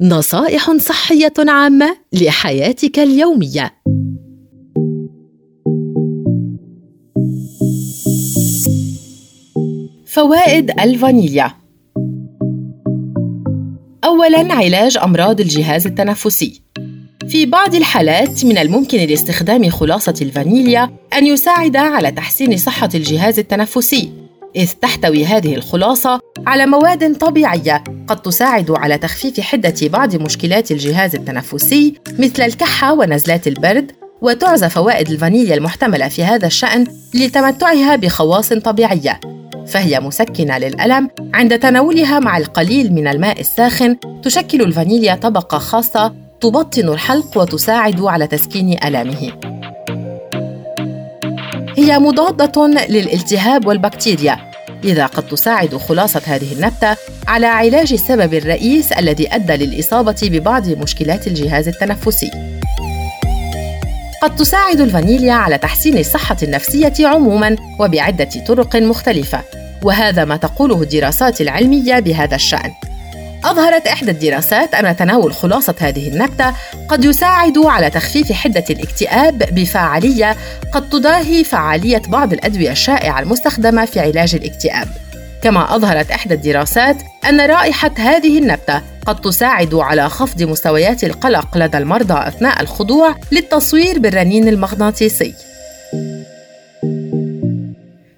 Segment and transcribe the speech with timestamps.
[0.00, 3.74] نصائح صحية عامة لحياتك اليومية.
[10.06, 11.52] فوائد الفانيليا
[14.04, 16.62] أولاً علاج أمراض الجهاز التنفسي.
[17.28, 24.12] في بعض الحالات من الممكن لاستخدام خلاصة الفانيليا أن يساعد على تحسين صحة الجهاز التنفسي،
[24.56, 31.14] إذ تحتوي هذه الخلاصة على مواد طبيعية قد تساعد على تخفيف حدة بعض مشكلات الجهاز
[31.14, 39.20] التنفسي مثل الكحة ونزلات البرد وتعزى فوائد الفانيليا المحتملة في هذا الشأن لتمتعها بخواص طبيعية.
[39.66, 43.96] فهي مسكنة للألم عند تناولها مع القليل من الماء الساخن.
[44.22, 49.32] تشكل الفانيليا طبقة خاصة تبطن الحلق وتساعد على تسكين آلامه.
[51.76, 54.53] هي مضادة للالتهاب والبكتيريا.
[54.84, 56.96] لذا قد تساعد خلاصة هذه النبتة
[57.28, 62.30] على علاج السبب الرئيس الذي أدى للإصابة ببعض مشكلات الجهاز التنفسي.
[64.22, 69.40] قد تساعد الفانيليا على تحسين الصحة النفسية عموماً وبعدة طرق مختلفة،
[69.82, 72.72] وهذا ما تقوله الدراسات العلمية بهذا الشأن.
[73.44, 76.54] أظهرت إحدى الدراسات أن تناول خلاصة هذه النبتة
[76.88, 80.36] قد يساعد على تخفيف حدة الاكتئاب بفاعلية
[80.72, 84.88] قد تضاهي فعالية بعض الأدوية الشائعة المستخدمة في علاج الاكتئاب.
[85.42, 86.96] كما أظهرت إحدى الدراسات
[87.28, 93.98] أن رائحة هذه النبتة قد تساعد على خفض مستويات القلق لدى المرضى أثناء الخضوع للتصوير
[93.98, 95.34] بالرنين المغناطيسي.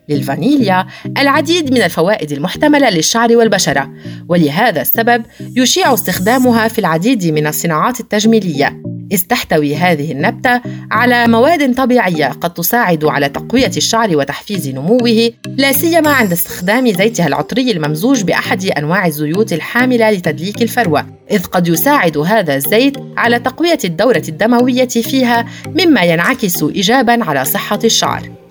[0.09, 0.87] للفانيليا
[1.19, 3.91] العديد من الفوائد المحتملة للشعر والبشرة
[4.29, 5.23] ولهذا السبب
[5.57, 8.83] يشيع استخدامها في العديد من الصناعات التجميلية.
[9.13, 15.73] إذ تحتوي هذه النبتة على مواد طبيعية قد تساعد على تقوية الشعر وتحفيز نموه لا
[15.73, 22.19] سيما عند استخدام زيتها العطري الممزوج بأحد أنواع الزيوت الحاملة لتدليك الفروة إذ قد يساعد
[22.19, 28.46] هذا الزيت على تقوية الدورة الدموية فيها مما ينعكس إيجاباً على صحة الشعر.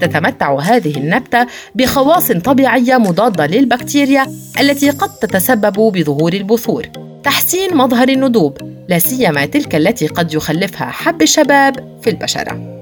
[0.00, 4.26] تتمتع هذه النبتة بخواص طبيعية مضادة للبكتيريا
[4.60, 6.86] التي قد تتسبب بظهور البثور.
[7.24, 8.58] تحسين مظهر الندوب
[8.88, 12.76] لا سيما تلك التي قد يخلفها حب الشباب في البشرة.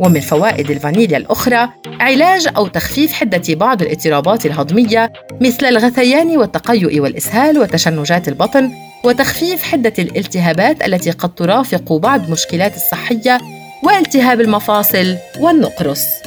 [0.00, 1.68] ومن فوائد الفانيليا الأخرى
[2.00, 8.70] علاج أو تخفيف حدة بعض الاضطرابات الهضمية مثل الغثيان والتقيؤ والإسهال وتشنجات البطن
[9.04, 13.38] وتخفيف حدة الالتهابات التي قد ترافق بعض المشكلات الصحية
[13.82, 16.22] والتهاب المفاصل والنقرس.